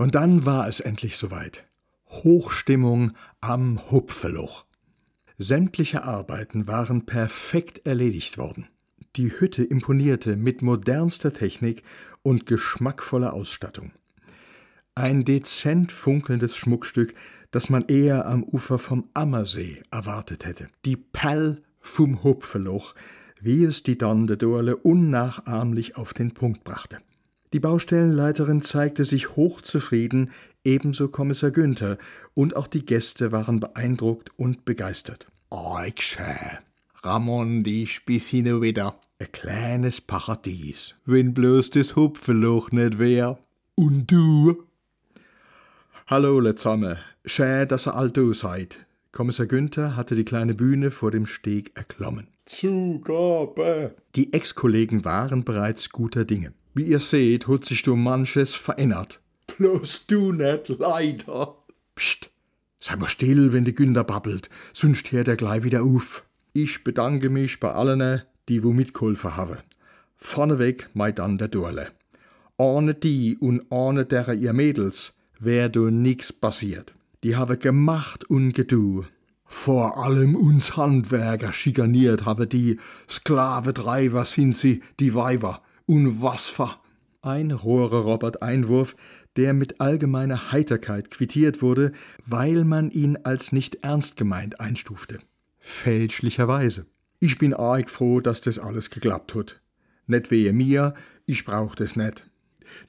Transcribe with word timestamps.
Und 0.00 0.14
dann 0.14 0.46
war 0.46 0.66
es 0.66 0.80
endlich 0.80 1.18
soweit. 1.18 1.62
Hochstimmung 2.08 3.12
am 3.42 3.90
Hupfeloch. 3.90 4.64
Sämtliche 5.36 6.04
Arbeiten 6.04 6.66
waren 6.66 7.04
perfekt 7.04 7.84
erledigt 7.84 8.38
worden. 8.38 8.66
Die 9.16 9.30
Hütte 9.30 9.62
imponierte 9.62 10.36
mit 10.36 10.62
modernster 10.62 11.34
Technik 11.34 11.82
und 12.22 12.46
geschmackvoller 12.46 13.34
Ausstattung. 13.34 13.92
Ein 14.94 15.26
dezent 15.26 15.92
funkelndes 15.92 16.56
Schmuckstück, 16.56 17.12
das 17.50 17.68
man 17.68 17.84
eher 17.86 18.24
am 18.24 18.42
Ufer 18.42 18.78
vom 18.78 19.10
Ammersee 19.12 19.82
erwartet 19.90 20.46
hätte. 20.46 20.68
Die 20.86 20.96
Perl 20.96 21.60
vom 21.78 22.22
Hupfeloch, 22.22 22.94
wie 23.38 23.64
es 23.64 23.82
die 23.82 23.98
Donde 23.98 24.38
Dorle 24.38 24.78
unnachahmlich 24.78 25.96
auf 25.98 26.14
den 26.14 26.32
Punkt 26.32 26.64
brachte. 26.64 26.96
Die 27.52 27.60
Baustellenleiterin 27.60 28.62
zeigte 28.62 29.04
sich 29.04 29.34
hochzufrieden, 29.34 30.30
ebenso 30.64 31.08
Kommissar 31.08 31.50
Günther, 31.50 31.98
und 32.34 32.54
auch 32.54 32.68
die 32.68 32.86
Gäste 32.86 33.32
waren 33.32 33.58
beeindruckt 33.58 34.30
und 34.36 34.64
begeistert. 34.64 35.26
Eich 35.50 36.00
schä, 36.00 36.58
Ramon, 37.02 37.62
die 37.62 37.88
bis 38.06 38.28
hin 38.28 38.62
wieder. 38.62 39.00
Ein 39.18 39.32
kleines 39.32 40.00
Paradies. 40.00 40.94
Wenn 41.04 41.34
bloß 41.34 41.70
das 41.70 41.96
Hupfeloch 41.96 42.70
nicht 42.70 42.98
wär. 42.98 43.38
Und 43.74 44.10
du? 44.10 44.64
Hallo, 46.06 46.52
zusammen. 46.52 46.98
Schä, 47.24 47.66
dass 47.66 47.86
ihr 47.86 47.94
all 47.94 48.10
do 48.10 48.32
seid. 48.32 48.78
Kommissar 49.12 49.46
Günther 49.46 49.96
hatte 49.96 50.14
die 50.14 50.24
kleine 50.24 50.54
Bühne 50.54 50.90
vor 50.90 51.10
dem 51.10 51.26
Steg 51.26 51.76
erklommen. 51.76 52.28
Zugabe! 52.46 53.94
Die 54.14 54.32
Ex-Kollegen 54.32 55.04
waren 55.04 55.44
bereits 55.44 55.90
guter 55.90 56.24
Dinge. 56.24 56.52
Wie 56.74 56.84
ihr 56.84 57.00
seht, 57.00 57.48
hat 57.48 57.64
sich 57.64 57.82
du 57.82 57.96
manches 57.96 58.54
verändert. 58.54 59.20
Bloß 59.56 60.06
du 60.06 60.32
nicht, 60.32 60.68
leider. 60.68 61.56
Psst, 61.96 62.30
sei 62.78 62.96
mal 62.96 63.08
still, 63.08 63.52
wenn 63.52 63.64
die 63.64 63.74
Günther 63.74 64.04
babbelt, 64.04 64.48
sonst 64.72 65.10
hört 65.12 65.28
er 65.28 65.36
gleich 65.36 65.64
wieder 65.64 65.82
auf. 65.82 66.24
Ich 66.52 66.84
bedanke 66.84 67.28
mich 67.28 67.60
bei 67.60 67.72
allen, 67.72 68.22
die 68.48 68.62
wo 68.62 68.72
mitgeholfen 68.72 69.36
haben. 69.36 69.58
Vorneweg 70.16 70.90
mei 70.94 71.12
dann 71.12 71.38
der 71.38 71.48
Dorle. 71.48 71.88
Ohne 72.56 72.94
die 72.94 73.36
und 73.38 73.62
ohne 73.70 74.04
derer 74.04 74.34
ihr 74.34 74.52
Mädels 74.52 75.14
wär 75.38 75.68
do 75.68 75.90
nix 75.90 76.32
passiert. 76.32 76.94
Die 77.24 77.36
haben 77.36 77.58
gemacht 77.58 78.24
und 78.24 78.54
gedu. 78.54 79.04
Vor 79.44 80.04
allem 80.04 80.36
uns 80.36 80.76
Handwerker 80.76 81.52
schikaniert 81.52 82.24
haben 82.24 82.48
die 82.48 82.78
Sklaventreiber 83.08 84.24
sind 84.24 84.52
sie, 84.52 84.82
die 85.00 85.14
Weiber. 85.14 85.62
Und 85.90 86.22
was 86.22 86.46
für 86.46 86.76
ein 87.20 87.50
rohrer 87.50 88.02
Robert-Einwurf, 88.02 88.94
der 89.34 89.52
mit 89.52 89.80
allgemeiner 89.80 90.52
Heiterkeit 90.52 91.10
quittiert 91.10 91.62
wurde, 91.62 91.90
weil 92.24 92.62
man 92.62 92.92
ihn 92.92 93.18
als 93.24 93.50
nicht 93.50 93.82
ernst 93.82 94.16
gemeint 94.16 94.60
einstufte. 94.60 95.18
Fälschlicherweise. 95.58 96.86
Ich 97.18 97.38
bin 97.38 97.54
arg 97.54 97.90
froh, 97.90 98.20
dass 98.20 98.40
das 98.40 98.60
alles 98.60 98.90
geklappt 98.90 99.34
hat. 99.34 99.60
Nicht 100.06 100.30
wehe 100.30 100.52
mir, 100.52 100.94
ich 101.26 101.44
brauch 101.44 101.74
das 101.74 101.96
nicht. 101.96 102.30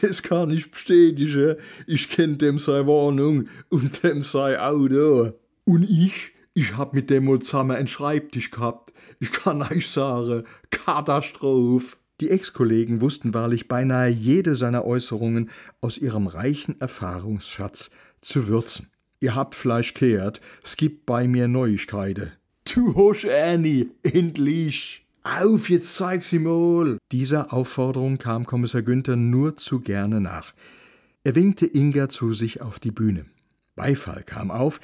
Das 0.00 0.22
kann 0.22 0.50
ich 0.50 0.70
bestätigen. 0.70 1.56
Ich 1.88 2.08
kenn 2.08 2.38
dem 2.38 2.58
sei 2.58 2.86
Wohnung 2.86 3.48
und 3.70 4.04
dem 4.04 4.22
sei 4.22 4.60
Auto. 4.60 5.32
Und 5.64 5.82
ich, 5.82 6.30
ich 6.52 6.76
hab 6.76 6.94
mit 6.94 7.10
dem 7.10 7.24
mal 7.24 7.40
zusammen 7.40 7.76
einen 7.76 7.88
Schreibtisch 7.88 8.52
gehabt. 8.52 8.92
Ich 9.18 9.32
kann 9.32 9.62
euch 9.62 9.88
sagen, 9.88 10.44
Katastrophe. 10.70 11.96
Die 12.20 12.30
Ex-Kollegen 12.30 13.00
wussten 13.00 13.34
wahrlich 13.34 13.66
beinahe 13.66 14.08
jede 14.08 14.54
seiner 14.54 14.84
Äußerungen 14.84 15.50
aus 15.80 15.98
ihrem 15.98 16.28
reichen 16.28 16.80
Erfahrungsschatz 16.80 17.90
zu 18.20 18.46
würzen. 18.46 18.88
Ihr 19.20 19.34
habt 19.34 19.54
Fleisch 19.54 19.94
kehrt, 19.94 20.40
es 20.62 20.76
gibt 20.76 21.06
bei 21.06 21.26
mir 21.26 21.48
Neuigkeiten. 21.48 22.32
Du 22.72 22.94
hast 22.94 23.26
Annie, 23.26 23.88
endlich! 24.02 25.04
Auf, 25.24 25.70
jetzt 25.70 25.96
zeig 25.96 26.22
sie 26.22 26.38
mal! 26.38 26.98
Dieser 27.10 27.52
Aufforderung 27.52 28.18
kam 28.18 28.44
Kommissar 28.46 28.82
Günther 28.82 29.16
nur 29.16 29.56
zu 29.56 29.80
gerne 29.80 30.20
nach. 30.20 30.52
Er 31.24 31.34
winkte 31.34 31.66
Inga 31.66 32.10
zu 32.10 32.32
sich 32.32 32.60
auf 32.60 32.78
die 32.78 32.90
Bühne. 32.90 33.24
Beifall 33.74 34.22
kam 34.22 34.50
auf, 34.50 34.80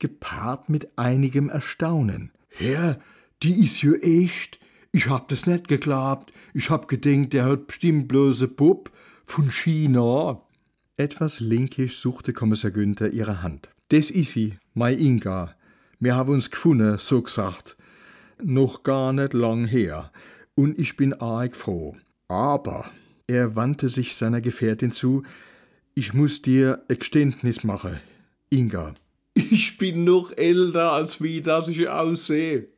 gepaart 0.00 0.68
mit 0.68 0.98
einigem 0.98 1.48
Erstaunen. 1.48 2.32
Herr, 2.48 2.98
die 3.42 3.64
is 3.64 3.80
jo 3.82 3.94
echt. 3.94 4.58
Ich 4.94 5.08
hab 5.08 5.26
das 5.26 5.46
net 5.46 5.66
geglaubt. 5.66 6.32
Ich 6.54 6.70
hab 6.70 6.86
gedenkt, 6.86 7.32
der 7.32 7.46
hat 7.46 7.66
bestimmt 7.66 8.06
bloße 8.06 8.46
Bub 8.46 8.92
von 9.26 9.50
China. 9.50 10.40
Etwas 10.96 11.40
linkisch 11.40 11.98
suchte 11.98 12.32
Kommissar 12.32 12.70
Günther 12.70 13.10
ihre 13.10 13.42
Hand. 13.42 13.70
Des 13.90 14.12
is 14.12 14.30
sie, 14.30 14.56
mei 14.72 14.94
Inga. 14.94 15.56
Wir 15.98 16.14
haben 16.14 16.34
uns 16.34 16.48
gefunden, 16.48 16.96
so 16.98 17.22
gesagt. 17.22 17.76
Noch 18.40 18.84
gar 18.84 19.12
nicht 19.12 19.32
lang 19.32 19.66
her. 19.66 20.12
Und 20.54 20.78
ich 20.78 20.94
bin 20.96 21.12
arg 21.12 21.56
froh. 21.56 21.96
Aber, 22.28 22.88
er 23.26 23.56
wandte 23.56 23.88
sich 23.88 24.14
seiner 24.14 24.40
Gefährtin 24.40 24.92
zu, 24.92 25.24
ich 25.96 26.14
muss 26.14 26.40
dir 26.40 26.84
ein 26.88 27.00
Geständnis 27.00 27.64
machen, 27.64 27.98
Inga. 28.48 28.94
Ich 29.34 29.76
bin 29.76 30.04
noch 30.04 30.30
älter, 30.36 30.92
als 30.92 31.20
wie 31.20 31.40
das 31.42 31.66
ich 31.66 31.88
aussehe. 31.88 32.68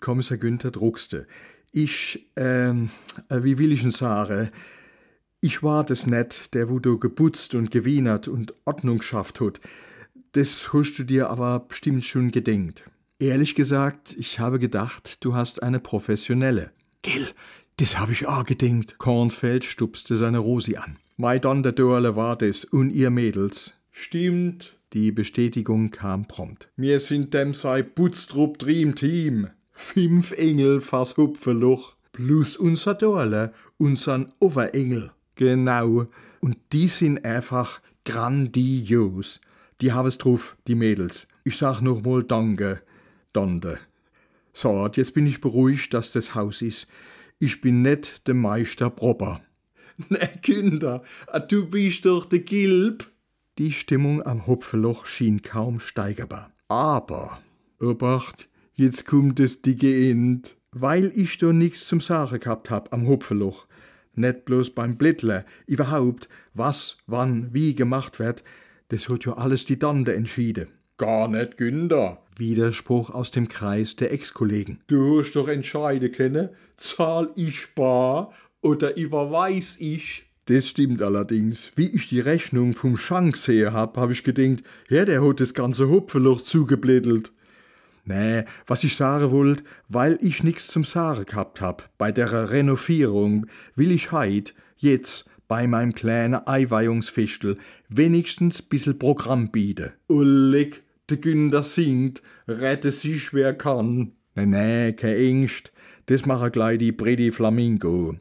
Kommissar 0.00 0.38
Günther 0.38 0.70
druckste. 0.70 1.26
Ich, 1.72 2.30
ähm, 2.36 2.90
wie 3.28 3.58
will 3.58 3.72
ich 3.72 3.82
denn 3.82 3.92
sagen? 3.92 4.50
Ich 5.40 5.62
war 5.62 5.84
das 5.84 6.06
net, 6.06 6.52
der 6.54 6.68
wo 6.68 6.78
du 6.78 6.98
geputzt 6.98 7.54
und 7.54 7.70
gewienert 7.70 8.28
und 8.28 8.54
Ordnung 8.64 8.98
geschafft 8.98 9.40
hat. 9.40 9.60
Das 10.32 10.72
hast 10.72 10.96
du 10.96 11.04
dir 11.04 11.30
aber 11.30 11.60
bestimmt 11.60 12.04
schon 12.04 12.30
gedenkt. 12.30 12.84
Ehrlich 13.18 13.54
gesagt, 13.54 14.14
ich 14.18 14.38
habe 14.40 14.58
gedacht, 14.58 15.24
du 15.24 15.34
hast 15.34 15.62
eine 15.62 15.78
professionelle. 15.78 16.72
Gell, 17.02 17.26
das 17.76 17.98
hab 17.98 18.10
ich 18.10 18.26
auch 18.26 18.44
gedenkt. 18.44 18.98
Kornfeld 18.98 19.64
stupste 19.64 20.16
seine 20.16 20.38
Rosi 20.38 20.76
an. 20.76 20.98
Mei 21.16 21.38
dann 21.38 21.62
der 21.62 21.72
Dörle 21.72 22.16
war 22.16 22.36
das 22.36 22.64
und 22.64 22.90
ihr 22.90 23.10
Mädels. 23.10 23.74
Stimmt. 23.90 24.78
Die 24.92 25.12
Bestätigung 25.12 25.90
kam 25.90 26.26
prompt. 26.26 26.68
Wir 26.76 26.98
sind 26.98 27.32
dem 27.32 27.52
sei 27.52 27.82
Putztrupp 27.82 28.58
Dream 28.58 28.94
Team. 28.94 29.48
Fünf 29.80 30.32
Engel 30.32 30.80
fas 30.80 31.16
Hupfeloch. 31.16 31.96
Plus 32.12 32.56
unser 32.56 32.94
Dorle, 32.94 33.52
unsern 33.76 34.32
Overengel. 34.38 35.10
Genau. 35.34 36.06
Und 36.40 36.58
die 36.72 36.86
sind 36.86 37.24
einfach 37.24 37.80
grandios. 38.04 39.40
Die 39.80 39.92
haben 39.92 40.06
es 40.06 40.18
drauf, 40.18 40.56
die 40.68 40.76
Mädels. 40.76 41.26
Ich 41.44 41.56
sag 41.56 41.80
noch 41.80 42.04
mal 42.04 42.22
Danke, 42.22 42.82
Dante. 43.32 43.80
So, 44.52 44.88
jetzt 44.94 45.14
bin 45.14 45.26
ich 45.26 45.40
beruhigt, 45.40 45.92
dass 45.92 46.12
das 46.12 46.34
Haus 46.34 46.62
ist. 46.62 46.86
Ich 47.38 47.60
bin 47.60 47.82
net 47.82 48.28
der 48.28 48.34
Meister 48.34 48.90
Proper. 48.90 49.40
Ne, 50.08 50.30
Kinder, 50.42 51.02
du 51.48 51.68
bist 51.68 52.04
doch 52.04 52.26
der 52.26 52.40
Gilb. 52.40 53.10
Die 53.58 53.72
Stimmung 53.72 54.22
am 54.22 54.46
Hopfeloch 54.46 55.04
schien 55.04 55.42
kaum 55.42 55.80
steigerbar. 55.80 56.52
Aber, 56.68 57.40
Obacht, 57.80 58.49
jetzt 58.80 59.04
kommt 59.04 59.38
das 59.38 59.60
dicke 59.60 60.10
End. 60.10 60.56
Weil 60.72 61.12
ich 61.14 61.36
doch 61.38 61.52
nix 61.52 61.86
zum 61.86 62.00
Sache 62.00 62.38
gehabt 62.38 62.70
hab 62.70 62.92
am 62.92 63.06
Hopfeloch. 63.06 63.66
Net 64.14 64.44
bloß 64.44 64.70
beim 64.70 64.96
Blittler, 64.96 65.44
überhaupt, 65.66 66.28
was, 66.54 66.96
wann, 67.06 67.50
wie 67.52 67.74
gemacht 67.74 68.18
wird, 68.18 68.42
das 68.88 69.08
hat 69.08 69.24
ja 69.24 69.34
alles 69.34 69.64
die 69.64 69.78
Dande 69.78 70.14
entschieden. 70.14 70.68
Gar 70.96 71.28
nicht, 71.28 71.56
Günder. 71.56 72.22
Widerspruch 72.36 73.10
aus 73.10 73.30
dem 73.30 73.48
Kreis 73.48 73.96
der 73.96 74.12
Ex-Kollegen. 74.12 74.80
Du 74.86 75.20
hast 75.20 75.32
doch 75.32 75.48
entscheiden 75.48 76.10
können, 76.12 76.50
zahl 76.76 77.30
ich 77.36 77.74
bar 77.74 78.32
oder 78.62 78.96
überweis 78.96 79.76
ich. 79.78 80.24
Das 80.46 80.68
stimmt 80.68 81.02
allerdings. 81.02 81.72
Wie 81.76 81.88
ich 81.88 82.08
die 82.08 82.20
Rechnung 82.20 82.72
vom 82.72 82.96
Schank 82.96 83.36
sehe 83.36 83.72
hab, 83.72 83.96
hab 83.96 84.10
ich 84.10 84.24
gedenkt, 84.24 84.64
ja, 84.88 85.04
der 85.04 85.26
hat 85.26 85.40
das 85.40 85.54
ganze 85.54 85.88
Hupfeloch 85.88 86.40
zugeblättelt. 86.40 87.32
Nee, 88.04 88.44
was 88.66 88.84
ich 88.84 88.96
sagen 88.96 89.30
wollt, 89.30 89.62
weil 89.88 90.18
ich 90.20 90.42
nix 90.42 90.68
zum 90.68 90.84
Sagen 90.84 91.26
gehabt 91.26 91.60
hab, 91.60 91.90
bei 91.98 92.12
der 92.12 92.50
Renovierung, 92.50 93.46
will 93.76 93.90
ich 93.90 94.12
heit, 94.12 94.54
jetzt, 94.76 95.26
bei 95.48 95.66
meinem 95.66 95.94
kleinen 95.94 96.46
Eiweihungsfestel, 96.46 97.58
wenigstens 97.88 98.62
bissel 98.62 98.94
Programm 98.94 99.50
bieten. 99.50 99.92
Ullig, 100.06 100.82
der 101.08 101.16
Günder 101.16 101.62
singt, 101.62 102.22
rette 102.46 102.92
sich 102.92 103.34
wer 103.34 103.54
kann. 103.54 104.12
Nee, 104.36 104.46
nee, 104.46 104.92
kein 104.92 105.16
Ängst, 105.16 105.72
das 106.06 106.24
mache 106.24 106.50
gleich 106.50 106.78
die 106.78 106.92
Bredi 106.92 107.32
Flamingo. 107.32 108.14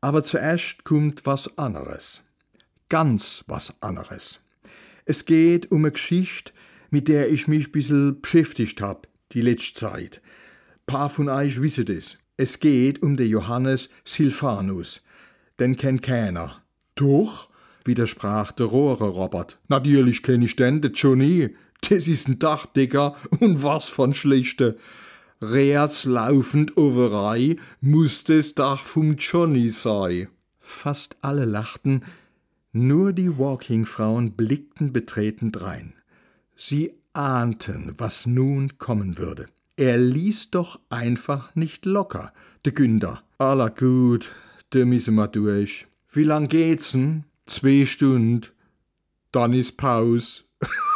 Aber 0.00 0.22
zuerst 0.22 0.84
kommt 0.84 1.26
was 1.26 1.58
anderes. 1.58 2.22
Ganz 2.88 3.44
was 3.48 3.74
anderes. 3.82 4.40
Es 5.04 5.24
geht 5.24 5.72
um 5.72 5.84
eine 5.84 5.92
Geschichte, 5.92 6.52
mit 6.90 7.08
der 7.08 7.28
ich 7.28 7.48
mich 7.48 7.72
bissel 7.72 8.12
beschäftigt 8.12 8.80
hab, 8.80 9.07
die 9.32 9.40
letzte 9.40 9.74
Zeit. 9.74 10.22
Paar 10.86 11.10
von 11.10 11.28
euch 11.28 11.60
wissen 11.60 11.84
das. 11.84 12.16
Es 12.36 12.60
geht 12.60 13.02
um 13.02 13.16
den 13.16 13.28
Johannes 13.28 13.90
Silvanus. 14.04 15.02
Den 15.58 15.76
kennt 15.76 16.02
keiner. 16.02 16.62
Doch, 16.94 17.50
widersprach 17.84 18.52
der 18.52 18.66
rohre 18.66 19.08
Robert. 19.08 19.58
Natürlich 19.68 20.22
kenn 20.22 20.42
ich 20.42 20.56
den, 20.56 20.80
der 20.80 20.92
Johnny. 20.92 21.54
Das 21.88 22.08
ist 22.08 22.28
ein 22.28 22.38
Dachdecker 22.38 23.16
und 23.40 23.62
was 23.62 23.88
von 23.88 24.14
schlechte. 24.14 24.78
Reas 25.40 26.04
laufend 26.04 26.76
Overei 26.76 27.56
muss 27.80 28.24
das 28.24 28.54
Dach 28.54 28.82
vom 28.82 29.14
Johnny 29.14 29.68
sei. 29.68 30.28
Fast 30.58 31.16
alle 31.22 31.44
lachten, 31.44 32.04
nur 32.72 33.12
die 33.12 33.38
Walking-Frauen 33.38 34.32
blickten 34.32 34.92
betreten 34.92 35.52
drein. 35.52 35.94
Sie 36.56 36.92
ahnten, 37.18 37.94
was 37.98 38.26
nun 38.26 38.78
kommen 38.78 39.18
würde. 39.18 39.46
Er 39.76 39.98
ließ 39.98 40.50
doch 40.50 40.80
einfach 40.88 41.54
nicht 41.56 41.84
locker, 41.84 42.32
de 42.64 42.72
Günder. 42.72 43.22
Aller 43.38 43.70
gut, 43.70 44.34
de 44.72 44.84
misse 44.84 45.10
ma 45.10 45.26
durch. 45.26 45.86
Wie 46.10 46.22
lang 46.22 46.48
geht's 46.48 46.92
denn? 46.92 47.24
Zwei 47.46 47.86
Stunden. 47.86 48.46
Dann 49.32 49.52
ist 49.52 49.76
Paus. 49.76 50.44